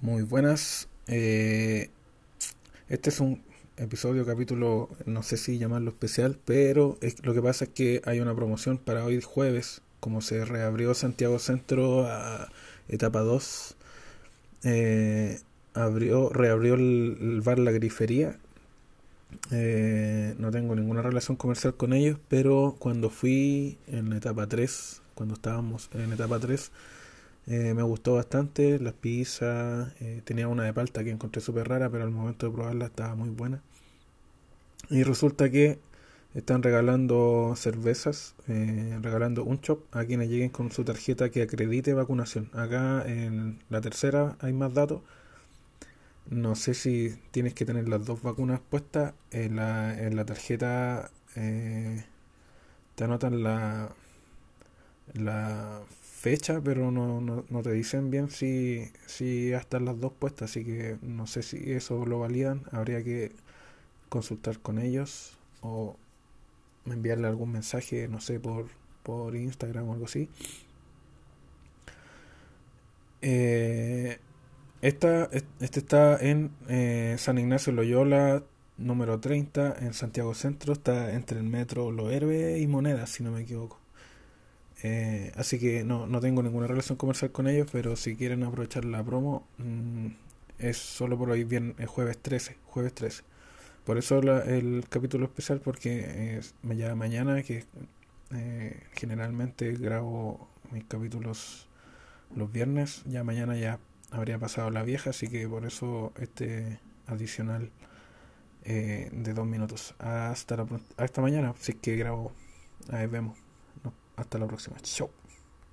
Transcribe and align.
Muy 0.00 0.22
buenas. 0.22 0.88
Eh, 1.08 1.90
este 2.88 3.10
es 3.10 3.18
un 3.18 3.42
episodio, 3.76 4.24
capítulo, 4.24 4.90
no 5.06 5.24
sé 5.24 5.36
si 5.36 5.58
llamarlo 5.58 5.90
especial, 5.90 6.38
pero 6.44 6.98
es, 7.00 7.24
lo 7.26 7.34
que 7.34 7.42
pasa 7.42 7.64
es 7.64 7.70
que 7.70 8.00
hay 8.04 8.20
una 8.20 8.32
promoción 8.32 8.78
para 8.78 9.04
hoy 9.04 9.20
jueves, 9.20 9.82
como 9.98 10.20
se 10.20 10.44
reabrió 10.44 10.94
Santiago 10.94 11.40
Centro 11.40 12.06
a 12.06 12.48
etapa 12.86 13.22
2, 13.22 13.76
eh, 14.62 15.40
abrió, 15.74 16.28
reabrió 16.28 16.74
el, 16.74 17.40
bar 17.44 17.58
La 17.58 17.72
Grifería. 17.72 18.38
Eh, 19.50 20.36
no 20.38 20.52
tengo 20.52 20.76
ninguna 20.76 21.02
relación 21.02 21.36
comercial 21.36 21.74
con 21.74 21.92
ellos, 21.92 22.18
pero 22.28 22.76
cuando 22.78 23.10
fui 23.10 23.78
en 23.88 24.12
etapa 24.12 24.46
3, 24.46 25.02
cuando 25.16 25.34
estábamos 25.34 25.90
en 25.92 26.12
etapa 26.12 26.38
3, 26.38 26.70
eh, 27.48 27.72
me 27.74 27.82
gustó 27.82 28.14
bastante 28.14 28.78
las 28.78 28.92
pizzas. 28.94 29.92
Eh, 30.00 30.20
tenía 30.24 30.48
una 30.48 30.64
de 30.64 30.74
palta 30.74 31.02
que 31.02 31.10
encontré 31.10 31.40
súper 31.40 31.68
rara, 31.68 31.88
pero 31.90 32.04
al 32.04 32.10
momento 32.10 32.46
de 32.46 32.52
probarla 32.52 32.86
estaba 32.86 33.14
muy 33.14 33.30
buena. 33.30 33.62
Y 34.90 35.02
resulta 35.02 35.50
que 35.50 35.78
están 36.34 36.62
regalando 36.62 37.54
cervezas, 37.56 38.34
eh, 38.48 38.98
regalando 39.02 39.44
un 39.44 39.60
chop 39.60 39.84
a 39.96 40.04
quienes 40.04 40.28
lleguen 40.28 40.50
con 40.50 40.70
su 40.72 40.84
tarjeta 40.84 41.30
que 41.30 41.42
acredite 41.42 41.94
vacunación. 41.94 42.50
Acá 42.52 43.04
en 43.06 43.60
la 43.70 43.80
tercera 43.80 44.36
hay 44.40 44.52
más 44.52 44.74
datos. 44.74 45.02
No 46.30 46.54
sé 46.56 46.74
si 46.74 47.16
tienes 47.30 47.54
que 47.54 47.64
tener 47.64 47.88
las 47.88 48.04
dos 48.04 48.22
vacunas 48.22 48.60
puestas. 48.60 49.14
En 49.30 49.56
la, 49.56 49.98
en 49.98 50.16
la 50.16 50.24
tarjeta 50.26 51.10
te 51.34 53.04
anotan 53.04 53.42
la, 53.42 53.90
la 55.14 55.80
fecha, 56.18 56.60
pero 56.62 56.90
no, 56.90 57.20
no, 57.20 57.44
no, 57.48 57.62
te 57.62 57.72
dicen 57.72 58.10
bien 58.10 58.28
si, 58.30 58.90
si 59.06 59.52
hasta 59.52 59.78
las 59.80 60.00
dos 60.00 60.12
puestas, 60.12 60.50
así 60.50 60.64
que 60.64 60.98
no 61.02 61.26
sé 61.28 61.42
si 61.42 61.72
eso 61.72 62.04
lo 62.06 62.18
validan, 62.18 62.64
habría 62.72 63.04
que 63.04 63.32
consultar 64.08 64.58
con 64.60 64.78
ellos 64.80 65.38
o 65.62 65.96
enviarle 66.86 67.28
algún 67.28 67.52
mensaje, 67.52 68.08
no 68.08 68.20
sé, 68.20 68.40
por, 68.40 68.66
por 69.04 69.36
Instagram 69.36 69.88
o 69.88 69.92
algo 69.94 70.06
así. 70.06 70.28
Eh, 73.22 74.18
esta, 74.82 75.28
este 75.60 75.80
está 75.80 76.16
en 76.18 76.50
eh, 76.68 77.16
San 77.18 77.38
Ignacio 77.38 77.72
Loyola, 77.72 78.42
número 78.76 79.20
30, 79.20 79.76
en 79.80 79.94
Santiago 79.94 80.34
Centro, 80.34 80.72
está 80.72 81.12
entre 81.14 81.38
el 81.38 81.44
metro 81.44 81.92
Lo 81.92 82.10
Herbe 82.10 82.58
y 82.58 82.66
Moneda, 82.66 83.06
si 83.06 83.22
no 83.22 83.30
me 83.32 83.42
equivoco. 83.42 83.78
Eh, 84.82 85.32
así 85.36 85.58
que 85.58 85.84
no, 85.84 86.06
no 86.06 86.20
tengo 86.20 86.42
ninguna 86.42 86.66
relación 86.66 86.96
comercial 86.96 87.32
con 87.32 87.48
ellos, 87.48 87.68
pero 87.72 87.96
si 87.96 88.16
quieren 88.16 88.44
aprovechar 88.44 88.84
la 88.84 89.02
promo, 89.04 89.46
mm, 89.58 90.08
es 90.58 90.76
solo 90.78 91.18
por 91.18 91.30
hoy, 91.30 91.44
bien, 91.44 91.74
el 91.78 91.86
jueves 91.86 92.18
13, 92.18 92.56
jueves 92.66 92.94
13. 92.94 93.22
Por 93.84 93.98
eso 93.98 94.18
el 94.18 94.84
capítulo 94.88 95.26
especial, 95.26 95.60
porque 95.60 96.40
me 96.62 96.76
llama 96.76 96.94
mañana, 96.96 97.42
que 97.42 97.64
eh, 98.32 98.82
generalmente 98.92 99.72
grabo 99.72 100.48
mis 100.70 100.84
capítulos 100.84 101.68
los 102.36 102.52
viernes, 102.52 103.02
ya 103.06 103.24
mañana 103.24 103.56
ya 103.56 103.78
habría 104.10 104.38
pasado 104.38 104.70
la 104.70 104.82
vieja, 104.82 105.10
así 105.10 105.28
que 105.28 105.48
por 105.48 105.64
eso 105.64 106.12
este 106.18 106.80
adicional 107.06 107.70
eh, 108.64 109.08
de 109.12 109.34
dos 109.34 109.46
minutos. 109.46 109.94
Hasta, 109.98 110.56
la, 110.56 110.66
hasta 110.98 111.22
mañana, 111.22 111.54
si 111.58 111.72
es 111.72 111.78
que 111.78 111.96
grabo. 111.96 112.32
Ahí 112.90 113.06
vemos. 113.06 113.38
Hasta 114.18 114.36
la 114.38 114.46
próxima. 114.46 114.76
Chau. 114.82 115.10